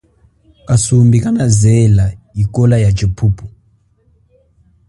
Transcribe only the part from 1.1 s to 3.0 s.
kanazela ikola ya